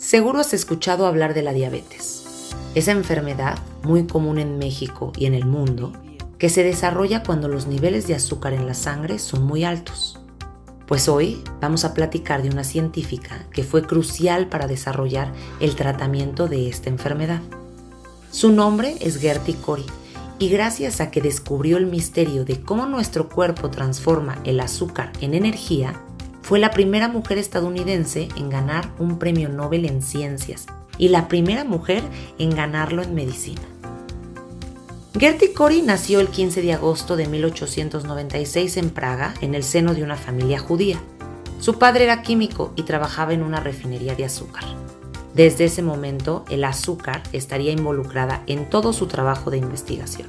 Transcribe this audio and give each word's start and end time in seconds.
Seguro 0.00 0.40
has 0.40 0.54
escuchado 0.54 1.04
hablar 1.04 1.34
de 1.34 1.42
la 1.42 1.52
diabetes. 1.52 2.24
Esa 2.74 2.92
enfermedad, 2.92 3.58
muy 3.82 4.06
común 4.06 4.38
en 4.38 4.56
México 4.56 5.12
y 5.14 5.26
en 5.26 5.34
el 5.34 5.44
mundo, 5.44 5.92
que 6.38 6.48
se 6.48 6.64
desarrolla 6.64 7.22
cuando 7.22 7.48
los 7.48 7.66
niveles 7.66 8.06
de 8.06 8.14
azúcar 8.14 8.54
en 8.54 8.66
la 8.66 8.72
sangre 8.72 9.18
son 9.18 9.42
muy 9.44 9.62
altos. 9.62 10.18
Pues 10.86 11.06
hoy 11.06 11.44
vamos 11.60 11.84
a 11.84 11.92
platicar 11.92 12.42
de 12.42 12.48
una 12.48 12.64
científica 12.64 13.44
que 13.52 13.62
fue 13.62 13.86
crucial 13.86 14.48
para 14.48 14.66
desarrollar 14.66 15.34
el 15.60 15.76
tratamiento 15.76 16.48
de 16.48 16.70
esta 16.70 16.88
enfermedad. 16.88 17.42
Su 18.30 18.52
nombre 18.52 18.96
es 19.00 19.18
Gertie 19.18 19.56
Cori 19.56 19.84
y 20.38 20.48
gracias 20.48 21.02
a 21.02 21.10
que 21.10 21.20
descubrió 21.20 21.76
el 21.76 21.84
misterio 21.84 22.46
de 22.46 22.62
cómo 22.62 22.86
nuestro 22.86 23.28
cuerpo 23.28 23.68
transforma 23.68 24.38
el 24.44 24.60
azúcar 24.60 25.12
en 25.20 25.34
energía, 25.34 26.00
fue 26.50 26.58
la 26.58 26.72
primera 26.72 27.06
mujer 27.06 27.38
estadounidense 27.38 28.28
en 28.36 28.50
ganar 28.50 28.92
un 28.98 29.20
premio 29.20 29.48
Nobel 29.48 29.84
en 29.84 30.02
ciencias 30.02 30.66
y 30.98 31.10
la 31.10 31.28
primera 31.28 31.62
mujer 31.62 32.02
en 32.40 32.50
ganarlo 32.50 33.04
en 33.04 33.14
medicina. 33.14 33.60
Gertie 35.16 35.52
Cori 35.52 35.80
nació 35.80 36.18
el 36.18 36.26
15 36.26 36.60
de 36.60 36.72
agosto 36.72 37.14
de 37.14 37.28
1896 37.28 38.78
en 38.78 38.90
Praga, 38.90 39.32
en 39.40 39.54
el 39.54 39.62
seno 39.62 39.94
de 39.94 40.02
una 40.02 40.16
familia 40.16 40.58
judía. 40.58 41.00
Su 41.60 41.78
padre 41.78 42.02
era 42.02 42.22
químico 42.22 42.72
y 42.74 42.82
trabajaba 42.82 43.32
en 43.32 43.44
una 43.44 43.60
refinería 43.60 44.16
de 44.16 44.24
azúcar. 44.24 44.64
Desde 45.34 45.66
ese 45.66 45.82
momento, 45.82 46.44
el 46.50 46.64
azúcar 46.64 47.22
estaría 47.32 47.70
involucrada 47.70 48.42
en 48.48 48.68
todo 48.68 48.92
su 48.92 49.06
trabajo 49.06 49.52
de 49.52 49.58
investigación. 49.58 50.26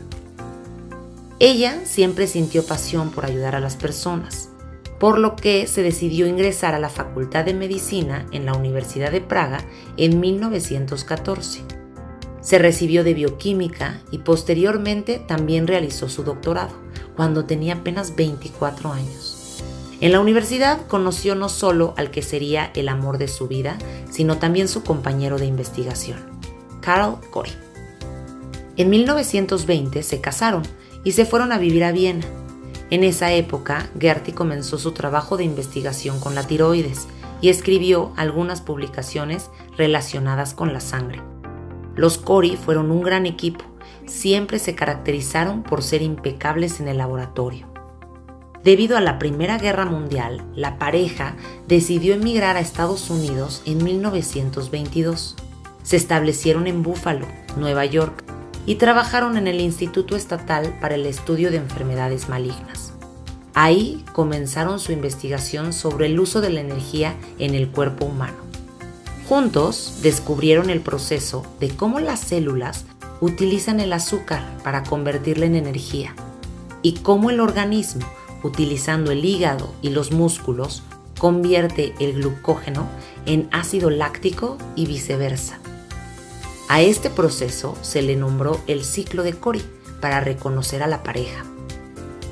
Ella 1.40 1.80
siempre 1.84 2.28
sintió 2.28 2.64
pasión 2.64 3.10
por 3.10 3.26
ayudar 3.26 3.56
a 3.56 3.60
las 3.60 3.76
personas 3.76 4.51
por 5.02 5.18
lo 5.18 5.36
que 5.36 5.66
se 5.66 5.82
decidió 5.82 6.28
ingresar 6.28 6.76
a 6.76 6.80
la 6.80 6.88
Facultad 6.88 7.44
de 7.44 7.56
Medicina 7.56 8.28
en 8.32 8.46
la 8.46 8.54
Universidad 8.54 9.12
de 9.12 9.20
Praga 9.20 9.66
en 9.98 10.20
1914. 10.20 11.64
Se 12.40 12.60
recibió 12.60 13.04
de 13.04 13.16
bioquímica 13.16 14.00
y 14.12 14.20
posteriormente 14.20 15.18
también 15.18 15.66
realizó 15.66 16.08
su 16.08 16.22
doctorado, 16.22 16.76
cuando 17.16 17.46
tenía 17.46 17.74
apenas 17.74 18.16
24 18.16 18.94
años. 18.94 19.64
En 20.02 20.12
la 20.12 20.20
universidad 20.20 20.86
conoció 20.86 21.34
no 21.34 21.50
solo 21.50 21.96
al 21.98 22.12
que 22.12 22.22
sería 22.22 22.70
el 22.76 22.88
amor 22.88 23.18
de 23.18 23.28
su 23.28 23.48
vida, 23.48 23.80
sino 24.12 24.38
también 24.38 24.68
su 24.68 24.84
compañero 24.84 25.40
de 25.40 25.48
investigación, 25.48 26.20
Karl 26.80 27.18
Corey. 27.32 27.54
En 28.78 28.92
1920 28.92 30.04
se 30.04 30.22
casaron 30.22 30.62
y 31.04 31.14
se 31.14 31.26
fueron 31.26 31.52
a 31.52 31.58
vivir 31.58 31.86
a 31.86 31.92
Viena, 31.92 32.24
en 32.92 33.06
esa 33.06 33.32
época, 33.32 33.90
Gertie 33.98 34.34
comenzó 34.34 34.78
su 34.78 34.92
trabajo 34.92 35.38
de 35.38 35.46
investigación 35.46 36.20
con 36.20 36.36
la 36.36 36.46
tiroides 36.46 37.08
y 37.40 37.48
escribió 37.48 38.12
algunas 38.18 38.60
publicaciones 38.60 39.50
relacionadas 39.78 40.54
con 40.54 40.74
la 40.74 40.82
sangre. 40.82 41.22
Los 41.96 42.18
Cori 42.18 42.58
fueron 42.58 42.92
un 42.92 43.02
gran 43.02 43.26
equipo, 43.26 43.64
siempre 44.06 44.60
se 44.60 44.76
caracterizaron 44.76 45.64
por 45.64 45.84
ser 45.84 46.02
impecables 46.02 46.82
en 46.82 46.90
el 46.90 46.98
laboratorio. 46.98 47.66
Debido 48.62 48.98
a 48.98 49.02
la 49.02 49.20
Primera 49.20 49.58
Guerra 49.58 49.86
Mundial, 49.86 50.46
la 50.54 50.78
pareja 50.78 51.38
decidió 51.70 52.14
emigrar 52.14 52.58
a 52.58 52.60
Estados 52.60 53.10
Unidos 53.10 53.62
en 53.66 53.82
1922. 53.84 55.38
Se 55.84 55.96
establecieron 55.96 56.68
en 56.68 56.84
Buffalo, 56.84 57.26
Nueva 57.56 57.86
York, 57.86 58.24
y 58.66 58.76
trabajaron 58.76 59.38
en 59.38 59.48
el 59.48 59.60
Instituto 59.60 60.16
Estatal 60.16 60.78
para 60.80 60.96
el 60.96 61.06
Estudio 61.06 61.52
de 61.52 61.58
Enfermedades 61.58 62.30
Malignas. 62.30 62.94
Ahí 63.54 64.04
comenzaron 64.14 64.80
su 64.80 64.92
investigación 64.92 65.74
sobre 65.74 66.06
el 66.06 66.20
uso 66.20 66.42
de 66.42 66.52
la 66.52 66.62
energía 66.62 67.16
en 67.38 67.54
el 67.54 67.70
cuerpo 67.70 68.06
humano. 68.06 68.38
Juntos 69.28 70.00
descubrieron 70.02 70.70
el 70.70 70.82
proceso 70.82 71.46
de 71.60 71.70
cómo 71.70 72.00
las 72.00 72.20
células 72.20 72.86
utilizan 73.20 73.80
el 73.80 73.94
azúcar 73.94 74.44
para 74.64 74.84
convertirla 74.84 75.46
en 75.46 75.56
energía 75.56 76.16
y 76.82 76.94
cómo 76.96 77.30
el 77.30 77.40
organismo, 77.40 78.06
utilizando 78.44 79.12
el 79.12 79.24
hígado 79.24 79.74
y 79.82 79.90
los 79.90 80.12
músculos, 80.12 80.84
convierte 81.18 81.94
el 82.00 82.14
glucógeno 82.14 82.88
en 83.26 83.48
ácido 83.52 83.90
láctico 83.90 84.58
y 84.76 84.88
viceversa. 84.88 85.60
A 86.74 86.80
este 86.82 87.10
proceso 87.10 87.78
se 87.82 88.02
le 88.02 88.16
nombró 88.16 88.62
el 88.66 88.86
ciclo 88.86 89.24
de 89.24 89.34
Cori 89.34 89.62
para 90.00 90.22
reconocer 90.22 90.82
a 90.84 90.88
la 90.88 91.04
pareja. 91.04 91.44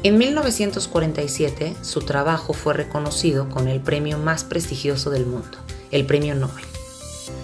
En 0.01 0.17
1947 0.17 1.75
su 1.81 2.03
trabajo 2.03 2.53
fue 2.53 2.73
reconocido 2.73 3.49
con 3.49 3.67
el 3.67 3.81
premio 3.81 4.17
más 4.17 4.45
prestigioso 4.45 5.09
del 5.09 5.25
mundo, 5.25 5.57
el 5.91 6.05
Premio 6.05 6.35
Nobel. 6.35 6.63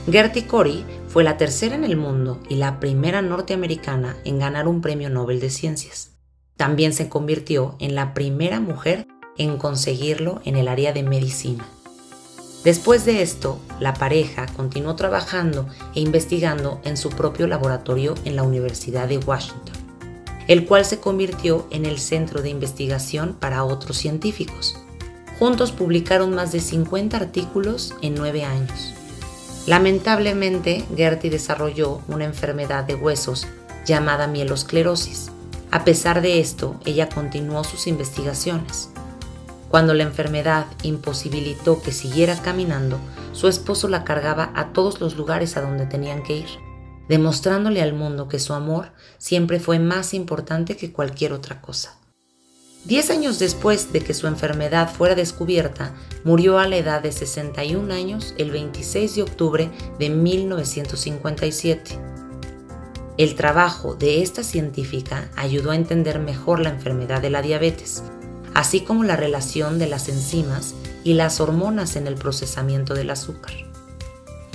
Gertie 0.09 0.47
Cori 0.47 0.85
fue 1.09 1.25
la 1.25 1.35
tercera 1.35 1.75
en 1.75 1.83
el 1.83 1.97
mundo 1.97 2.39
y 2.47 2.55
la 2.55 2.79
primera 2.79 3.21
norteamericana 3.21 4.15
en 4.23 4.39
ganar 4.39 4.65
un 4.69 4.79
premio 4.79 5.09
Nobel 5.09 5.41
de 5.41 5.49
Ciencias. 5.49 6.11
También 6.55 6.93
se 6.93 7.09
convirtió 7.09 7.75
en 7.79 7.95
la 7.95 8.13
primera 8.13 8.61
mujer 8.61 9.05
en 9.37 9.57
conseguirlo 9.57 10.39
en 10.45 10.55
el 10.55 10.69
área 10.69 10.93
de 10.93 11.03
medicina. 11.03 11.67
Después 12.65 13.05
de 13.05 13.21
esto, 13.21 13.59
la 13.79 13.93
pareja 13.93 14.47
continuó 14.47 14.95
trabajando 14.95 15.67
e 15.93 15.99
investigando 15.99 16.81
en 16.83 16.97
su 16.97 17.11
propio 17.11 17.45
laboratorio 17.45 18.15
en 18.25 18.35
la 18.35 18.41
Universidad 18.41 19.07
de 19.07 19.19
Washington, 19.19 19.75
el 20.47 20.65
cual 20.65 20.83
se 20.83 20.99
convirtió 20.99 21.67
en 21.69 21.85
el 21.85 21.99
centro 21.99 22.41
de 22.41 22.49
investigación 22.49 23.37
para 23.39 23.63
otros 23.63 23.97
científicos. 23.97 24.75
Juntos 25.37 25.71
publicaron 25.71 26.33
más 26.33 26.51
de 26.51 26.59
50 26.59 27.15
artículos 27.15 27.93
en 28.01 28.15
nueve 28.15 28.43
años. 28.43 28.95
Lamentablemente, 29.67 30.83
Gertie 30.95 31.29
desarrolló 31.29 32.01
una 32.07 32.25
enfermedad 32.25 32.83
de 32.83 32.95
huesos 32.95 33.45
llamada 33.85 34.25
mielosclerosis. 34.25 35.29
A 35.69 35.83
pesar 35.83 36.23
de 36.23 36.39
esto, 36.39 36.79
ella 36.83 37.09
continuó 37.09 37.63
sus 37.63 37.85
investigaciones. 37.85 38.89
Cuando 39.75 39.93
la 39.93 40.03
enfermedad 40.03 40.67
imposibilitó 40.83 41.81
que 41.81 41.91
siguiera 41.91 42.41
caminando, 42.41 42.97
su 43.33 43.49
esposo 43.49 43.89
la 43.89 44.05
cargaba 44.05 44.53
a 44.55 44.71
todos 44.71 45.01
los 45.01 45.17
lugares 45.17 45.57
a 45.57 45.61
donde 45.61 45.85
tenían 45.85 46.23
que 46.23 46.37
ir, 46.37 46.47
demostrándole 47.09 47.81
al 47.81 47.91
mundo 47.91 48.29
que 48.29 48.39
su 48.39 48.53
amor 48.53 48.93
siempre 49.17 49.59
fue 49.59 49.79
más 49.79 50.13
importante 50.13 50.77
que 50.77 50.93
cualquier 50.93 51.33
otra 51.33 51.59
cosa. 51.59 51.99
Diez 52.85 53.09
años 53.09 53.37
después 53.37 53.91
de 53.91 53.99
que 53.99 54.13
su 54.13 54.27
enfermedad 54.27 54.89
fuera 54.93 55.13
descubierta, 55.13 55.93
murió 56.23 56.57
a 56.57 56.69
la 56.69 56.77
edad 56.77 57.03
de 57.03 57.11
61 57.11 57.93
años 57.93 58.33
el 58.37 58.51
26 58.51 59.15
de 59.15 59.23
octubre 59.23 59.69
de 59.99 60.09
1957. 60.09 61.99
El 63.17 63.35
trabajo 63.35 63.93
de 63.93 64.21
esta 64.21 64.41
científica 64.41 65.29
ayudó 65.35 65.71
a 65.71 65.75
entender 65.75 66.19
mejor 66.19 66.61
la 66.61 66.69
enfermedad 66.69 67.21
de 67.21 67.29
la 67.29 67.41
diabetes, 67.41 68.03
así 68.55 68.79
como 68.81 69.03
la 69.03 69.17
relación 69.17 69.77
de 69.77 69.85
las 69.85 70.09
enzimas 70.09 70.73
y 71.03 71.13
las 71.13 71.39
hormonas 71.39 71.97
en 71.97 72.07
el 72.07 72.15
procesamiento 72.15 72.95
del 72.95 73.11
azúcar. 73.11 73.53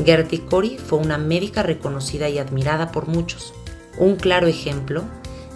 Gertie 0.05 0.45
Cori 0.47 0.79
fue 0.79 0.99
una 0.99 1.19
médica 1.19 1.63
reconocida 1.63 2.29
y 2.31 2.39
admirada 2.39 2.91
por 2.91 3.07
muchos, 3.07 3.53
un 3.99 4.17
claro 4.17 4.47
ejemplo 4.47 5.05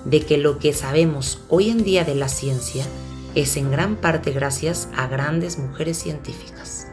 de 0.04 0.20
que 0.20 0.36
lo 0.36 0.58
que 0.58 0.74
sabemos 0.74 1.40
hoy 1.48 1.70
en 1.70 1.82
día 1.82 2.04
de 2.04 2.14
la 2.14 2.28
ciencia 2.28 2.84
es 3.34 3.56
en 3.56 3.70
gran 3.70 3.96
parte 3.96 4.30
gracias 4.30 4.88
a 4.94 5.06
grandes 5.06 5.58
mujeres 5.58 5.98
científicas. 5.98 6.86